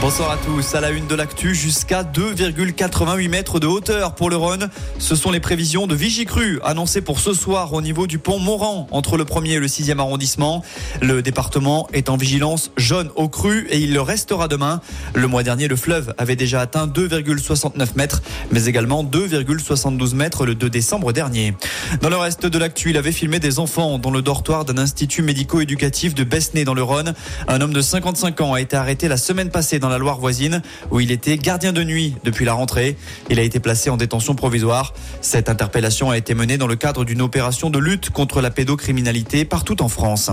Bonsoir 0.00 0.30
à 0.30 0.38
tous. 0.38 0.74
À 0.74 0.80
la 0.80 0.92
une 0.92 1.06
de 1.06 1.14
l'actu, 1.14 1.54
jusqu'à 1.54 2.02
2,88 2.02 3.28
mètres 3.28 3.60
de 3.60 3.66
hauteur 3.66 4.14
pour 4.14 4.30
le 4.30 4.36
Rhône. 4.36 4.70
Ce 4.98 5.14
sont 5.14 5.30
les 5.30 5.40
prévisions 5.40 5.86
de 5.86 5.94
Vigicru 5.94 6.58
annoncées 6.64 7.02
pour 7.02 7.20
ce 7.20 7.34
soir 7.34 7.74
au 7.74 7.82
niveau 7.82 8.06
du 8.06 8.18
pont 8.18 8.38
Moran 8.38 8.88
entre 8.92 9.18
le 9.18 9.24
1er 9.24 9.50
et 9.50 9.58
le 9.58 9.66
6e 9.66 9.98
arrondissement. 9.98 10.64
Le 11.02 11.20
département 11.20 11.86
est 11.92 12.08
en 12.08 12.16
vigilance 12.16 12.70
jaune 12.78 13.10
au 13.14 13.28
cru 13.28 13.66
et 13.68 13.78
il 13.78 13.92
le 13.92 14.00
restera 14.00 14.48
demain. 14.48 14.80
Le 15.12 15.26
mois 15.26 15.42
dernier, 15.42 15.68
le 15.68 15.76
fleuve 15.76 16.14
avait 16.16 16.34
déjà 16.34 16.62
atteint 16.62 16.86
2,69 16.86 17.88
mètres, 17.96 18.22
mais 18.52 18.64
également 18.64 19.04
2,72 19.04 20.14
mètres 20.14 20.46
le 20.46 20.54
2 20.54 20.70
décembre 20.70 21.12
dernier. 21.12 21.54
Dans 22.00 22.08
le 22.08 22.16
reste 22.16 22.46
de 22.46 22.58
l'actu, 22.58 22.88
il 22.88 22.96
avait 22.96 23.12
filmé 23.12 23.38
des 23.38 23.58
enfants 23.58 23.98
dans 23.98 24.10
le 24.10 24.22
dortoir 24.22 24.64
d'un 24.64 24.78
institut 24.78 25.20
médico-éducatif 25.20 26.14
de 26.14 26.24
Besnay 26.24 26.64
dans 26.64 26.74
le 26.74 26.82
Rhône. 26.82 27.12
Un 27.48 27.60
homme 27.60 27.74
de 27.74 27.82
55 27.82 28.40
ans 28.40 28.54
a 28.54 28.62
été 28.62 28.78
arrêté 28.78 29.06
la 29.06 29.18
semaine 29.18 29.50
passée 29.50 29.78
dans 29.78 29.89
la 29.90 29.98
Loire 29.98 30.18
voisine 30.18 30.62
où 30.90 31.00
il 31.00 31.10
était 31.10 31.36
gardien 31.36 31.72
de 31.72 31.84
nuit 31.84 32.14
depuis 32.24 32.44
la 32.44 32.54
rentrée. 32.54 32.96
Il 33.28 33.38
a 33.38 33.42
été 33.42 33.60
placé 33.60 33.90
en 33.90 33.96
détention 33.96 34.34
provisoire. 34.34 34.94
Cette 35.20 35.48
interpellation 35.48 36.10
a 36.10 36.16
été 36.16 36.34
menée 36.34 36.56
dans 36.56 36.66
le 36.66 36.76
cadre 36.76 37.04
d'une 37.04 37.20
opération 37.20 37.70
de 37.70 37.78
lutte 37.78 38.10
contre 38.10 38.40
la 38.40 38.50
pédocriminalité 38.50 39.44
partout 39.44 39.82
en 39.82 39.88
France. 39.88 40.30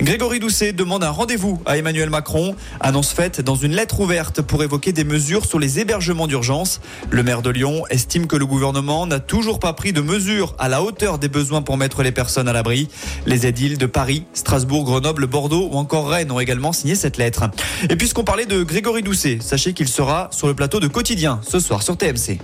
Grégory 0.00 0.40
Doucet 0.40 0.72
demande 0.72 1.04
un 1.04 1.10
rendez-vous 1.10 1.60
à 1.66 1.76
Emmanuel 1.76 2.10
Macron. 2.10 2.56
Annonce 2.80 3.12
faite 3.12 3.40
dans 3.40 3.56
une 3.56 3.74
lettre 3.74 4.00
ouverte 4.00 4.42
pour 4.42 4.62
évoquer 4.62 4.92
des 4.92 5.04
mesures 5.04 5.46
sur 5.46 5.58
les 5.58 5.78
hébergements 5.78 6.26
d'urgence. 6.26 6.80
Le 7.10 7.22
maire 7.22 7.42
de 7.42 7.50
Lyon 7.50 7.84
estime 7.90 8.26
que 8.26 8.36
le 8.36 8.46
gouvernement 8.46 9.06
n'a 9.06 9.20
toujours 9.20 9.58
pas 9.58 9.72
pris 9.72 9.92
de 9.92 10.00
mesures 10.00 10.54
à 10.58 10.68
la 10.68 10.82
hauteur 10.82 11.18
des 11.18 11.28
besoins 11.28 11.62
pour 11.62 11.76
mettre 11.76 12.02
les 12.02 12.12
personnes 12.12 12.48
à 12.48 12.52
l'abri. 12.52 12.88
Les 13.26 13.46
édiles 13.46 13.78
de 13.78 13.86
Paris, 13.86 14.24
Strasbourg, 14.32 14.84
Grenoble, 14.84 15.26
Bordeaux 15.26 15.68
ou 15.72 15.76
encore 15.76 16.08
Rennes 16.08 16.30
ont 16.30 16.40
également 16.40 16.72
signé 16.72 16.94
cette 16.94 17.16
lettre. 17.16 17.44
Et 17.88 17.96
puisqu'on 17.96 18.24
parlait 18.24 18.46
de 18.46 18.62
Grégory 18.62 18.93
Sachez 19.40 19.72
qu'il 19.72 19.88
sera 19.88 20.28
sur 20.30 20.46
le 20.46 20.54
plateau 20.54 20.78
de 20.78 20.86
Quotidien 20.86 21.40
ce 21.42 21.58
soir 21.58 21.82
sur 21.82 21.96
TMC. 21.96 22.38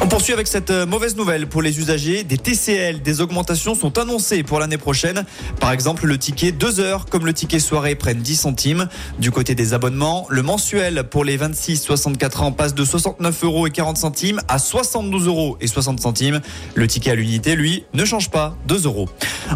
On 0.00 0.08
poursuit 0.08 0.32
avec 0.32 0.46
cette 0.46 0.70
euh, 0.70 0.86
mauvaise 0.86 1.16
nouvelle 1.16 1.46
pour 1.46 1.60
les 1.60 1.78
usagers. 1.78 2.24
Des 2.24 2.38
TCL, 2.38 3.02
des 3.02 3.20
augmentations 3.20 3.74
sont 3.74 3.98
annoncées 3.98 4.42
pour 4.42 4.60
l'année 4.60 4.78
prochaine. 4.78 5.24
Par 5.60 5.72
exemple, 5.72 6.06
le 6.06 6.16
ticket 6.16 6.52
2 6.52 6.80
heures 6.80 7.06
comme 7.06 7.26
le 7.26 7.34
ticket 7.34 7.58
soirée 7.58 7.96
prennent 7.96 8.20
10 8.20 8.36
centimes. 8.36 8.88
Du 9.18 9.30
côté 9.30 9.54
des 9.54 9.74
abonnements, 9.74 10.26
le 10.30 10.42
mensuel 10.42 11.04
pour 11.04 11.24
les 11.24 11.36
26-64 11.36 12.38
ans 12.38 12.52
passe 12.52 12.74
de 12.74 12.84
69 12.84 13.44
euros 13.44 13.66
et 13.66 13.70
40 13.70 13.98
centimes 13.98 14.40
à 14.48 14.58
72 14.58 15.26
euros 15.26 15.58
et 15.60 15.66
60 15.66 16.00
centimes. 16.00 16.40
Le 16.74 16.86
ticket 16.86 17.10
à 17.10 17.14
l'unité, 17.14 17.56
lui, 17.56 17.84
ne 17.92 18.04
change 18.04 18.30
pas, 18.30 18.56
2 18.68 18.84
euros. 18.86 19.08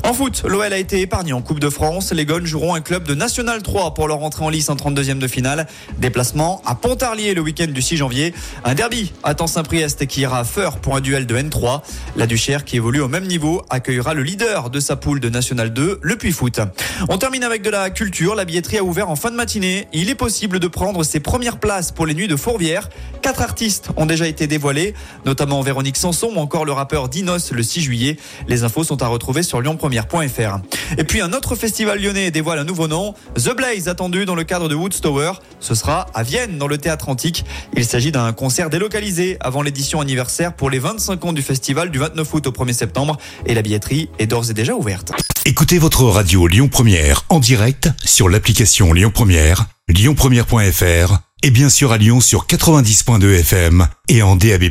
En 0.04 0.14
foot, 0.14 0.42
l'OL 0.46 0.72
a 0.72 0.78
été 0.78 1.00
épargné 1.00 1.32
en 1.32 1.42
Coupe 1.42 1.58
de 1.58 1.68
France. 1.68 2.12
Les 2.12 2.24
Gones 2.24 2.46
joueront 2.46 2.74
un 2.74 2.80
club 2.80 3.04
de 3.04 3.14
National 3.14 3.62
3 3.62 3.94
pour 3.94 4.06
leur 4.06 4.22
entrée 4.22 4.44
en 4.44 4.48
lice 4.48 4.68
en 4.68 4.76
32e 4.76 5.18
de 5.18 5.26
finale. 5.26 5.66
Déplacement 5.98 6.62
à 6.64 6.74
Pontarlier 6.74 7.34
le 7.34 7.40
week-end 7.40 7.66
du 7.66 7.82
6 7.82 7.96
janvier. 7.96 8.32
Un 8.64 8.74
derby 8.74 9.12
à 9.24 9.34
Saint-Priest 9.46 10.06
qui 10.06 10.20
ira 10.20 10.40
à 10.40 10.44
Feur 10.44 10.78
pour 10.78 10.96
un 10.96 11.00
duel 11.00 11.26
de 11.26 11.36
N3. 11.36 11.82
La 12.16 12.26
Duchère, 12.26 12.64
qui 12.64 12.76
évolue 12.76 13.00
au 13.00 13.08
même 13.08 13.26
niveau, 13.26 13.62
accueillera 13.68 14.14
le 14.14 14.22
leader 14.22 14.70
de 14.70 14.78
sa 14.80 14.96
poule 14.96 15.18
de 15.18 15.28
National 15.28 15.72
2, 15.72 15.98
le 16.02 16.16
Puy 16.16 16.30
Foot. 16.30 16.60
On 17.08 17.18
termine 17.18 17.42
avec 17.42 17.62
de 17.62 17.70
la 17.70 17.90
culture. 17.90 18.34
La 18.34 18.44
billetterie 18.44 18.78
a 18.78 18.84
ouvert 18.84 19.10
en 19.10 19.16
fin 19.16 19.30
de 19.30 19.36
matinée. 19.36 19.88
Il 19.92 20.08
est 20.08 20.14
possible 20.14 20.60
de 20.60 20.68
prendre 20.68 21.02
ses 21.02 21.20
premières 21.20 21.58
places 21.58 21.90
pour 21.90 22.06
les 22.06 22.14
nuits 22.14 22.28
de 22.28 22.36
Fourvière. 22.36 22.88
Quatre 23.22 23.42
artistes 23.42 23.88
ont 23.96 24.06
déjà 24.06 24.26
été 24.26 24.46
dévoilés, 24.46 24.94
notamment 25.26 25.60
Véronique 25.62 25.96
Sanson 25.96 26.30
ou 26.34 26.38
encore 26.38 26.64
le 26.64 26.72
rappeur 26.72 27.08
Dinos 27.08 27.52
le 27.52 27.62
6 27.62 27.80
juillet. 27.80 28.16
Les 28.46 28.62
infos 28.64 28.84
sont 28.84 29.02
à 29.02 29.06
retrouver 29.06 29.42
sur 29.42 29.60
lyonpremière.fr. 29.88 30.58
Et 30.98 31.04
puis 31.04 31.20
un 31.20 31.32
autre 31.32 31.54
festival 31.54 32.00
lyonnais 32.00 32.30
dévoile 32.30 32.58
un 32.58 32.64
nouveau 32.64 32.88
nom, 32.88 33.14
The 33.36 33.54
Blaze, 33.56 33.88
attendu 33.88 34.26
dans 34.26 34.34
le 34.34 34.44
cadre 34.44 34.68
de 34.68 34.74
Woodstower. 34.74 35.32
Ce 35.60 35.74
sera 35.74 36.06
à 36.14 36.22
Vienne, 36.22 36.58
dans 36.58 36.66
le 36.66 36.78
théâtre 36.78 37.08
antique. 37.08 37.44
Il 37.76 37.84
s'agit 37.84 38.12
d'un 38.12 38.32
concert 38.32 38.70
délocalisé 38.70 39.36
avant 39.40 39.62
l'édition 39.62 40.00
anniversaire 40.00 40.52
pour 40.52 40.70
les 40.70 40.78
25 40.78 41.24
ans 41.24 41.32
du 41.32 41.42
festival 41.42 41.90
du 41.90 41.98
29 41.98 42.34
août 42.34 42.46
au 42.46 42.50
1er 42.50 42.72
septembre. 42.72 43.16
Et 43.46 43.54
la 43.54 43.62
billetterie 43.62 44.10
est 44.18 44.26
d'ores 44.26 44.50
et 44.50 44.54
déjà 44.54 44.74
ouverte. 44.74 45.12
Écoutez 45.46 45.78
votre 45.78 46.04
radio 46.04 46.46
Lyon 46.46 46.68
Première 46.68 47.24
en 47.28 47.40
direct 47.40 47.88
sur 48.04 48.28
l'application 48.28 48.92
Lyon 48.92 49.10
Première, 49.12 49.66
lyonpremière.fr 49.88 51.18
et 51.42 51.50
bien 51.50 51.70
sûr 51.70 51.92
à 51.92 51.98
Lyon 51.98 52.20
sur 52.20 52.46
90.2 52.46 53.40
FM 53.40 53.86
et 54.08 54.22
en 54.22 54.36
DAB+. 54.36 54.64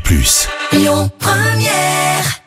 Lyon 0.71 1.09
Première 1.19 2.41